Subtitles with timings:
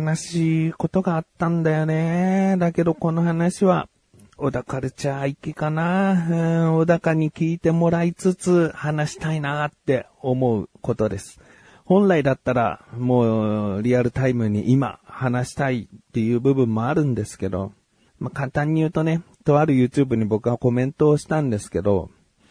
[0.00, 2.56] 悲しいことがあったんだよね。
[2.58, 3.88] だけどこの話は、
[4.36, 6.12] 小田カルチャー行きかな。
[6.12, 6.34] う
[6.72, 11.40] ん、小高に聞いてもらいつつ話したいなって思うことです。
[11.86, 17.72] 本来だったらもうリアルタイムに今話したいっていう部分もあるんですけど、
[18.18, 22.10] まあ、簡単に言うとね、とある YouTube に僕はコメントをしたんですけど、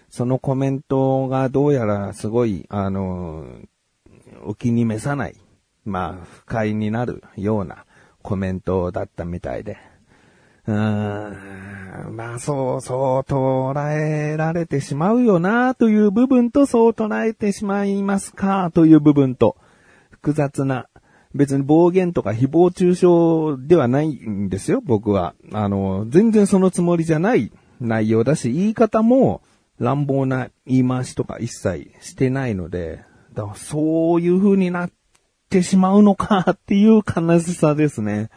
[0.10, 3.46] そのコメントがどうやらすごい、あの、
[4.46, 5.36] お気に召さない、
[5.86, 7.86] まあ、不快になるような
[8.22, 9.78] コメントだったみたいで。
[10.68, 19.58] うーん、まあそう、そう捉えられてしまうよなという部分と、そう捉えてしまいますかという部分と、
[20.10, 20.88] 複雑な、
[21.36, 25.36] 別に暴言とか誹謗中傷ではないんですよ、僕は。
[25.54, 29.42] あの、全然そのつもりじゃない内容だし、言い方も
[29.80, 34.92] 乱暴な言い回しとか一切してないので、だからそういう風になっ
[35.56, 38.30] てしまうのかっていう悲しさですね。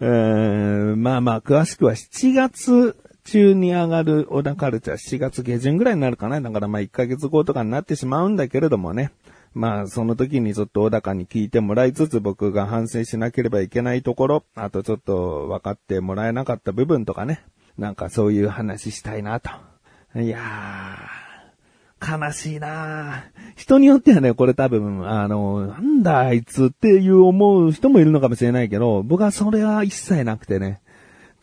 [0.00, 6.40] えー、まあまあ、詳しくは7月中に上がる小田カルチャー、7月下旬ぐらいになるかな。
[6.40, 9.12] だからまあ1ヶ月後とかになってしまうんだけれどもね。
[9.54, 17.44] まあ、その時にちょっと小高に聞いてもらいつつ僕が反省しなければいけないところ、あとちょっと分かってもらえなかった部分とかね。
[17.78, 19.50] なんかそういう話したいなと。
[20.16, 21.27] いやー、
[22.00, 23.24] 悲しいな
[23.56, 30.80] 人によってはね、これ多分、あの、なんだあいつっていう思う人もいるのかもしれないけど、僕はそれは一切なくてね、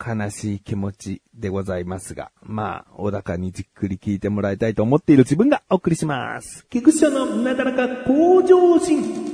[0.04, 6.66] 悲しい気持ちでございますが、まあ、小高にじっくり聞いてもらいたいと思っている自分がお送りします。
[6.70, 9.25] 菊池のなだらか向上心。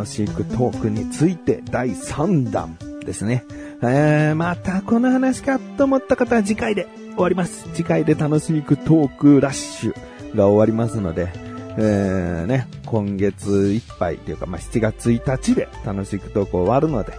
[0.00, 3.44] 楽しくトークについて第3弾ですね。
[3.82, 7.68] えー、またこの話かと思った方は次回で終わります。
[7.74, 11.30] 次回で楽しくトークラッシュが終わりますので、
[11.76, 17.12] えー、ね、今月いっぱいというか、まあ、7月1日で楽しくトーク終わるので、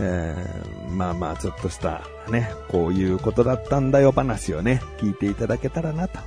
[0.00, 6.20] えー、まあまあちょっとしたね、こういうことだったんだよ話をね、聞いていただけたらなと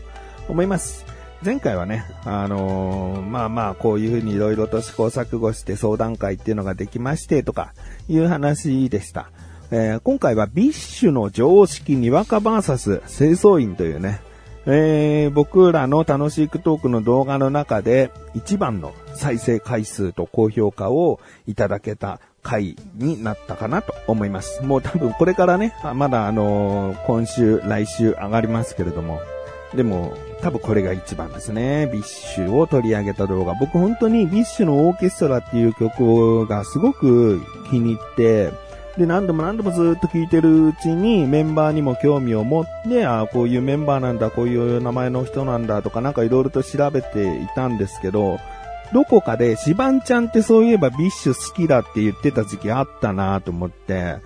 [0.50, 1.06] 思います。
[1.44, 7.74] 前回はね、あのーまあまあ、こういうふうにいろいろと試行錯誤して相談会っていうのができましてとか
[8.08, 9.32] いう話でした。
[9.72, 14.22] えー今回は BiSH の常識にわか VS 清掃員というね、
[14.68, 24.62] えー僕らの楽しいトークの動画の中で一番の再生回数と高評価をいただけた回になったかなと思います。
[24.62, 29.22] もう多分これからね、まだあのー今週、来週上がりますけれども、
[29.76, 31.90] でも、多分これが一番ですね。
[31.94, 33.54] BiSH を取り上げた動画。
[33.54, 38.52] 僕本当に BiSH のオーケストラっていう曲がすごく気に入って、
[38.98, 48.40] で、何度も何度もずっと聴いてるうちにメンバーにも興味を持って、ああ、こういうメンバーなんだ、こういう名前の人なんだとかなんかいろいろと調べていたんですけど、
[48.94, 54.18] どこかでシバンちゃんってそういえば BiSH 好きだって言ってた時期あったなと思って、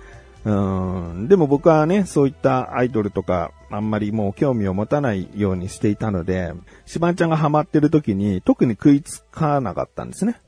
[0.46, 1.28] うん。
[1.28, 6.52] でも僕はね、そういったアイドルとか、あんまりもう興味を持たないようにしていたので、
[6.86, 10.40] シバンちゃんがハマってる時に特に食いつかなかったんですね。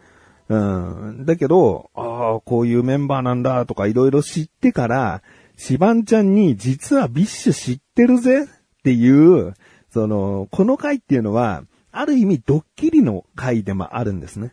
[0.49, 1.27] うん。
[1.27, 5.23] だけど、ああ、こういうメンバーなんだとかいろいろ知ってから、
[5.57, 8.47] シバンちゃんに実は BiSH 知ってるぜっ
[8.85, 9.55] ていう、
[9.91, 14.53] その、この回っていうのは、ある意味ドッキリの回でもあるんですね。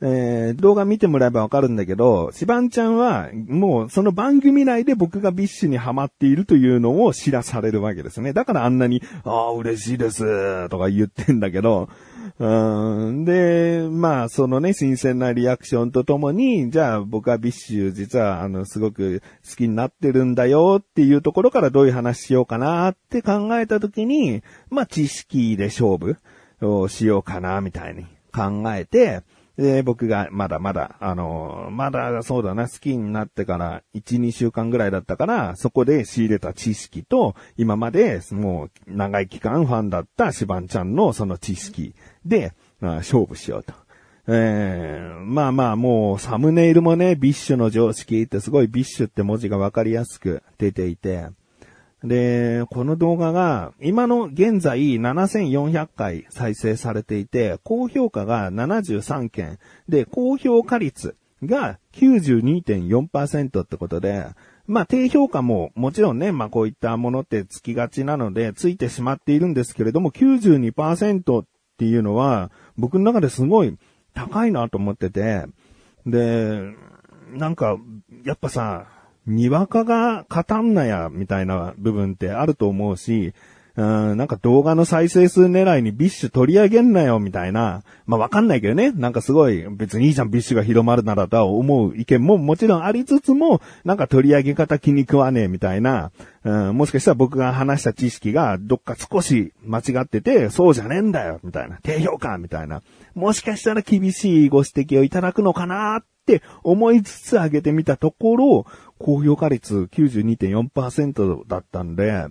[0.00, 8.32] えー動画見てもらえばわかるんだけど、シバンちゃんは、もうその番組内で僕が BiSH にハマっているというのを知らされるわけですね。
[8.32, 11.88] だからあんなに、ああ、嬉しいです、とか言ってんだけど、
[12.38, 26.16] うんで、まあ、そのね、新鮮なリアクションとともに、じゃあ僕は BiSH 実は、あの、すごく好きになってるんだよっていうところからどういう話しようかなって考えたときに、まあ、知識で勝負
[26.60, 29.22] をしようかな、みたいに考えて、
[29.56, 43.74] で、僕がまだまだ、あの、まだそうだな、好きになってから1、2週間ぐらいだったから、そこで仕入れた知識と、今までもう長い期間ファンだったシバンちゃんのその知識で、まあ勝負しようと。
[44.26, 51.28] えー、まあまあもうサムネイルもね、 BiSH の常識ってすごい BiSH って文字がわかりやすく出ていて、
[52.04, 59.58] で、この動画が、今の現在7400回再生されていて、高評価が73件、
[59.88, 64.26] で、高評価率が92.4%ってことで、
[64.66, 71.46] まあ、低評価ももちろんね、まあこういったものってつきがちなので、ついてしまっているんですけれども、92%っ
[71.78, 73.76] ていうのは、僕の中ですごい
[74.12, 75.46] 高いなと思ってて、
[76.06, 76.74] で、
[77.32, 77.78] なんか、
[78.24, 78.86] やっぱさ、
[79.26, 83.34] にわかが語んなや、みたいな部分ってあると思うし、
[83.76, 87.82] うん、なんか動画の再生数狙いに BiSH 取り上げんなよ、みたいな。
[88.06, 88.92] まあ、わかんないけどね。
[88.92, 96.12] なんかすごい、別にいいじゃん、 BiSH が広まるならとは思う意見ももちろんありつつも、なんか取り上げ方気に食わねえ、みたいな。
[96.44, 101.78] うん、もしかしたら僕が話した知識がどっか少し間違ってて、そうじゃねえんだよ、みたいな。
[101.82, 102.82] 低評価、みたいな。
[103.16, 108.66] もしかしたら厳しいご指摘をいただくのかなって思いつつ上げてみたところ、
[108.98, 112.26] 高評価率92.4%だったんで、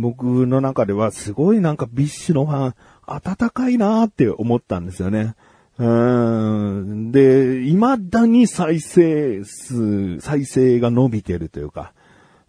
[0.00, 2.74] 僕の中ではすごいなんか BiSH のファン、
[3.06, 5.34] 温かいなーって思ったんですよね。
[5.78, 11.92] うんで、未だに再生数、再生が伸びてるというか、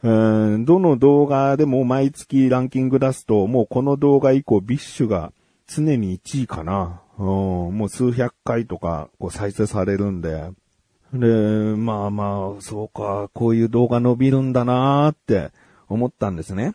[0.03, 5.31] うんどの動画でも毎月ランキング出すと、もうこの動画以降 BiSH が
[5.68, 7.01] 常に1位かな。
[7.18, 10.50] うん、もう数百回とかこう再生されるんで。
[11.13, 11.27] で、
[11.75, 15.51] まあまあ、そうか、こういう動画伸びるんだなーって
[15.89, 16.74] 思ったんですね。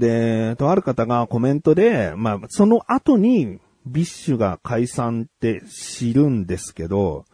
[0.00, 7.26] で、とある方がコメントで、まあ、その後に BiSH が解散って知るんですけど、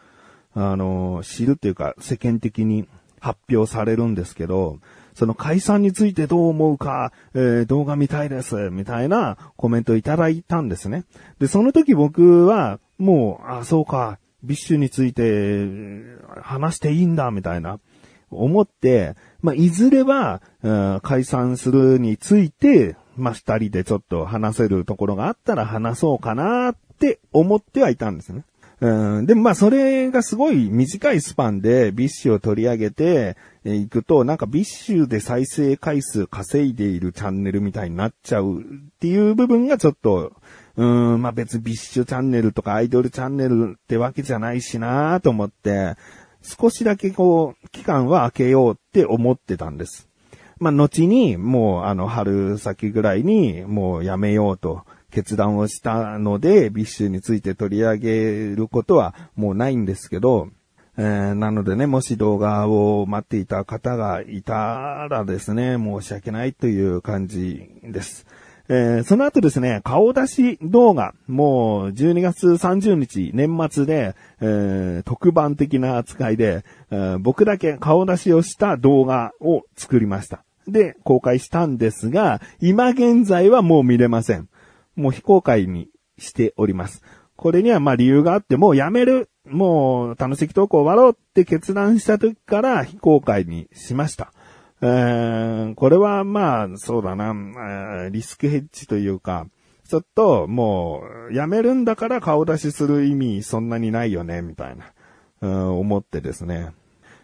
[0.53, 2.89] あの、知るっていうか世間的に
[3.21, 4.81] 発表されるんですけど、
[5.15, 11.05] その解散についてどう思うか、えー、動画見たいです、みたいなコメントをいただいたんですね。
[11.39, 15.67] で、その時僕は、もう、あ、そうか、 BiSH について
[16.43, 17.79] 話していいんだ、みたいな、
[18.31, 20.40] 思って、まあ、いずれは、
[21.02, 28.44] 解散するについて、まあ、二人でちょっと話せるところがあったら話そうかなって思ってはいたんですね。
[28.78, 38.64] うん、でもまそれがすごい短いスパンで BiSH を取り上げていくと、なんか BiSH で再生回数稼いでいるチャンネルみたいになっちゃうっ
[39.00, 40.32] ていう部分がちょっと、
[40.76, 45.96] うん、まあ別 BiSH チャンネルとかアイドルチャンネルってわけじゃないしなと思って、
[46.46, 50.08] 少しだけこう、期間は空けようって思ってたんです。
[50.58, 60.48] まあ、後に、もう、あの、春先ぐらいに、もうやめようと決断をしたので、 BiSH について取り上げることはもうないんですけど、
[60.98, 68.26] えー、なのでね、もし動画を待っていた方がいたらですね、申し訳ないという感じです。
[68.69, 80.45] えー、その後ですね、顔出し動画、もう12月30日年末で、えー、特番的な扱いで、えー、僕だけ顔出しをした動画を作りました。
[80.67, 84.49] で、公開したんですが、今現在はもう見れません。
[84.97, 87.03] もう非公開にしております。
[87.37, 94.33] これにはまあ理由があって、もうやめる、もう楽しき投稿終わろうって決断した時から非公開にしました。
[94.82, 99.46] え、これはまあ、そうだな、リスクヘッジというか、
[99.88, 106.73] ちょっともう、やめるんだから顔出しする意味そんなにないよね、みたいな、思ってですね。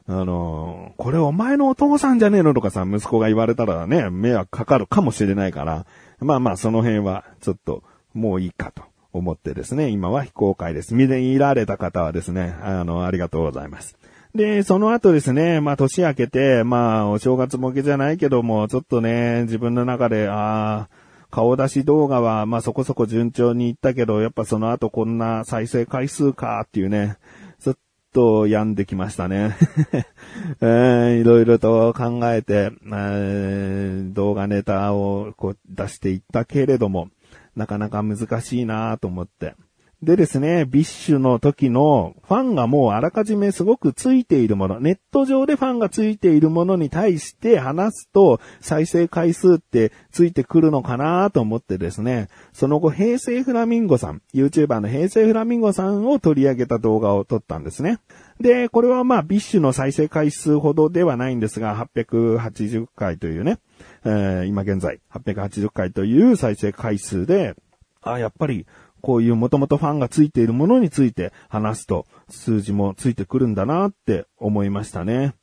[0.09, 5.87] あの、これお前のお父さんじゃねえのとかさ、息子が言われたらね、迷惑かかるかもしれないから、
[6.21, 7.83] まあまあその辺はちょっと
[8.15, 8.83] もういいかと
[9.13, 10.95] 思ってですね、今は非公開です。
[10.95, 13.97] 見でいられた方はですね、あの、ありがとうございます。
[14.35, 27.19] で、その後ですね、まあ年明けて、まあお正月もけじゃないけども、ちょっとね、自分の中で、ああ、顔出し動画は、まあそこそこ順調にいったけど、やっぱその後こんな再生回数かっていうね、
[27.61, 27.79] ちょっ
[28.15, 29.55] と病んできましたね。
[30.63, 37.09] え ー、いろいろと考えて、えー、動画ネタをこう出していったけれども、
[37.55, 39.55] なかなか難しいなと思って。
[40.03, 58.01] でですね、 BiSH の時のファンがもうあらかじめすごくついているもの、ネット上でファンがついているものに対して話すと再生回数ってついてくるのかなと思ってですね、その後平成フラミンゴさん、YouTuber の平成フラミンゴさんを取り上げた動画を撮ったんですね。
[58.41, 63.61] で、これはまあ BiSH の再生回数ほどではないんですが、880回というね、
[64.05, 67.55] えー、今現在880回という再生回数で、
[68.03, 68.67] あ、やっぱり
[69.03, 75.35] こういうもともとファンがついているものについて話すと数字もついてくるんだなって思いましたね。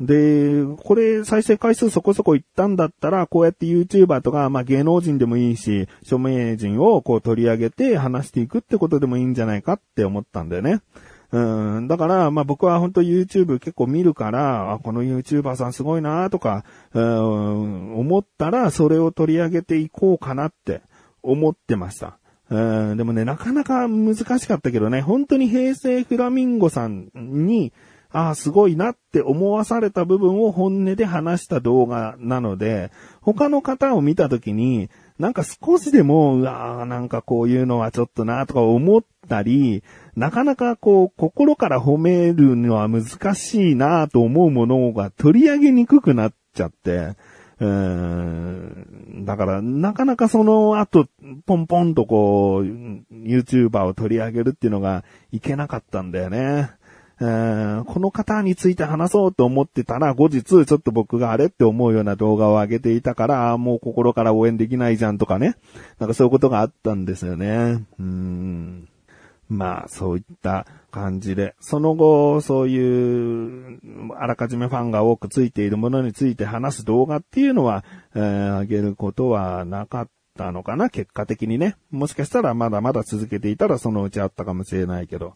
[0.00, 10.80] で、これ再生回数そこそこいったんだったら、こうやって YouTuber とか、まあ芸能人でもいいし、著名人をこう取り上げて話していくってことでもいいんじゃないかって思ったんだよね。
[11.30, 20.80] うん、だから、まあ僕は本当 YouTube 結構見るから、あ、この YouTuber さんすごいなとか、うん、思ったらそれを取り上げていこうかなって
[21.22, 22.18] 思ってました。
[22.50, 27.72] うん、でもね、なかなか難しかったけどね、本当に平成フラミンゴさんに、
[28.10, 32.90] ああ、すごいなって思わされた部分を本音で話した動画なので、
[33.20, 34.88] 他の方を見たときに、
[35.18, 39.82] なんか少しでも、うわーなんかこういうのはちょっとなとか思ったり、
[40.16, 47.14] なかなかこう、心から褒めるのは難しいなと思うものが取り上げにくくなっちゃって、
[47.60, 51.08] うんだから、なかなかその後、
[51.44, 52.64] ポンポンとこう、
[53.12, 56.70] YouTuber を取り上げるっていうのがいけなかったんだよね。
[57.18, 57.24] こ
[57.98, 65.56] の方について話そうと思ってたら、後日ちょっと僕があれって思うような動画を上げていたから、もう心から応援できないじゃんとかね。
[65.98, 67.84] なんかそういうことがあったんですよね。
[67.98, 68.88] うん
[69.48, 73.80] まあ、そういった感じで、その後、そういう、
[74.16, 81.76] あらかじめファンが多くついているものについて話す動画っていうのは、えー、上げることはなかったのかな、結果的にね。
[81.90, 85.34] もしかしたらまだまだ続けていたらそのうちあったかもしれないけど。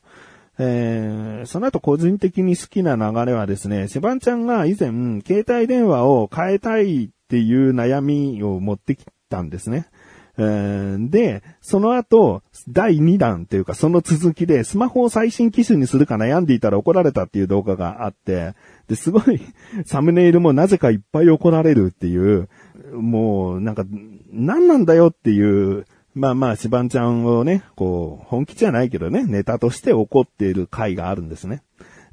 [0.59, 9.87] えー、その後個人的に好きな流れはですね、シバンちゃんが以前、携帯電話を変えたいっていう悩みを持ってきたんですね。
[10.37, 18.55] で、その後、第2弾っていうかその続きでスマホを最新機種にするか悩んでいたら怒られたっていう動画があって、
[18.89, 19.41] で、すごい
[19.85, 22.49] サムネイルもなぜかいっぱい怒られるっていう、
[22.93, 23.85] もうなんか、
[24.33, 31.63] 何なんだよっていう、まあまあ、シバンちゃんをね、こう、本気じゃないけどね、ネタとして怒っている回があるんですね。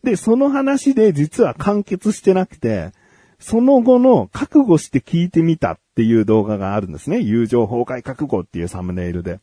[0.04, 2.92] で、その話で実は完結してなくて、
[3.40, 7.20] その後の覚悟して聞いてみたっていう動画があるんですね。
[7.22, 9.40] 友情崩壊覚悟っていうサムネイルで。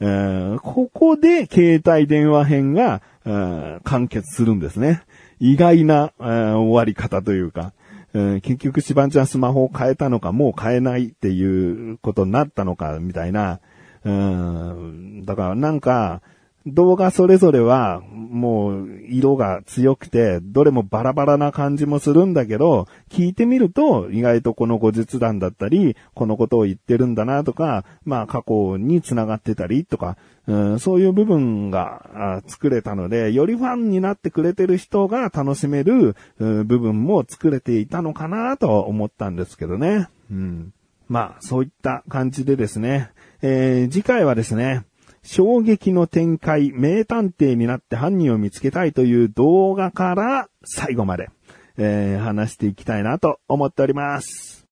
[0.00, 3.02] え、ここで携帯電話編が、
[3.84, 5.02] 完結するんですね。
[5.40, 7.72] 意外な、終わり方というか、
[8.12, 13.60] 結局シバンちゃんスマホを変えたのか、もう変えないっていうことになったのか、みたいな。
[14.04, 16.22] だからなんか、
[16.66, 40.08] 動画それぞれは、もう、色が強くて、どれもバラバラな感じもするんだけど、聞いてみると、意外とこの後日談だったり、このことを言ってるんだなとか、まあ過去に繋がってたりとか、うん、そういう部分が作れたので、よりファンになってくれてる人が楽しめる、部分も作れていたのかなと思ったんですけどね。
[40.30, 40.72] うん。
[41.08, 43.10] まあ、そういった感じでですね、
[43.42, 44.84] えー、次回はですね、
[45.22, 51.28] 衝撃の展開、名探偵になって犯人を見つけたいという動画から最後まで、
[51.76, 54.66] えー、話していきたいなと思っております。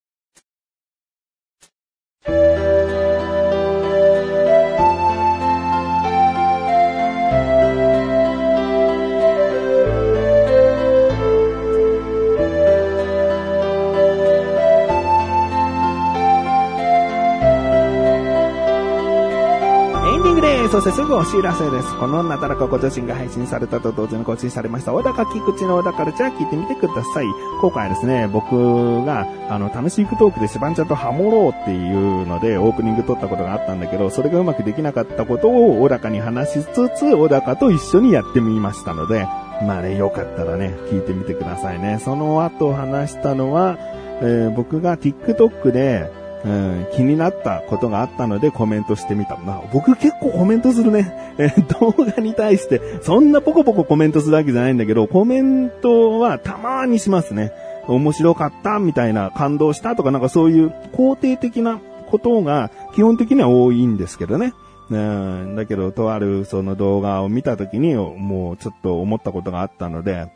[20.88, 21.98] してすぐお知らせです。
[21.98, 27.26] このなだらかご自身が配信されたと同時に更新されました、小高菊池の小高ルチャー聞いてみてください。
[27.60, 39.26] 今回はですね、僕が、あの、楽しいクトークでシバンちゃんとハモろうっていうので、オープニング撮ったことがあったんだけど、それがうまくできなかったことを小高に話しつつ、小高と一緒にやってみましたので、
[39.66, 41.98] まあね、よかったらね、聞いてみてくださいね。
[42.02, 43.76] その後話したのは、
[44.20, 46.10] えー、僕が TikTok で、
[46.44, 49.36] うん、気になったことがあったのでコメントしてみた。
[49.36, 51.34] まあ、僕結構コメントするね。
[51.38, 51.48] え
[51.80, 57.52] 動画に対して、そんなポコポココメントするわけじゃないんだけど、コメントはたまにしますね。
[57.86, 61.80] 面白かったみたいな、感動したとかなんかそういう肯定的な
[62.10, 64.52] ことが基本的には多いんですけどね。
[64.90, 70.28] うん、だけど、とあるその動画を見たときに、もうちょっと思ったことがあったので、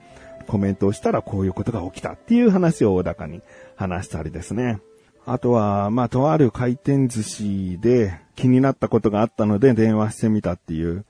[0.47, 3.41] コメントをしたらこういうことが起きたっていう話を大高に
[3.77, 4.81] 話したりですね。
[5.25, 11.05] あとは、まあ、とある回転寿司で気になったことがあったので電話してみたっていう、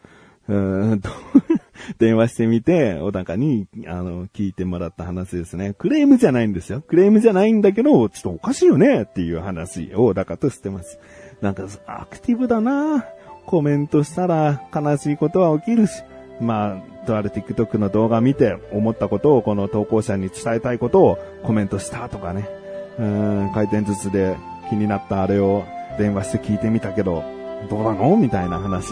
[0.48, 1.10] うんと
[1.98, 5.74] 電話してみて、小高に、あの、聞いてもらった話ですね。
[5.74, 6.80] クレームじゃないんですよ。
[6.80, 10.98] クレームじゃないんだけど、ちょっとおかしいよねっていう話を小高としてます。
[11.40, 13.04] なんか、アクティブだな
[13.46, 16.02] コメントしたら悲しいことは起きるし、
[16.40, 22.61] まあ、とある TikTok の動画見て思ったことをこの投稿者に伝えたいことをコメントしたとかね。
[22.98, 24.36] うん、回転寿司で
[24.70, 25.64] 気になったあれを
[25.98, 27.22] 電話して聞いてみたけど、
[27.70, 28.16] どうなの？
[28.16, 28.90] みたいな話。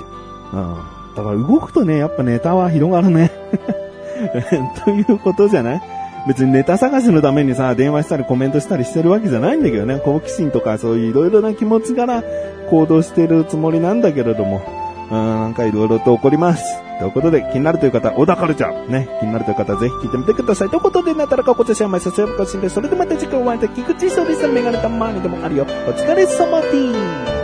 [0.53, 0.77] うん。
[1.17, 3.31] だから動くとね、やっぱネタは広がるね。
[4.85, 5.83] ということじゃない？
[6.29, 9.99] 別にネタ探しのためにさ、電話したりコメントしたりしてるわけじゃないんだけどね。
[10.05, 12.23] 好奇心とかそういういろいろな気持ちから
[12.71, 14.61] 行動してるつもりなんだけれども、
[15.11, 16.63] うん、なんかいろいろと起こります。
[16.99, 20.69] ということで、気になるという方、小田カルチャー、ね、気になるという方、ぜひ聞いてみてください。
[20.69, 24.47] ということで、なったらかこちらしゃまいさすがかしんで、それでまた次回お会いできくちそうです。
[24.47, 25.65] メガネたまにでもあるよ。
[25.65, 27.40] お疲れ様です。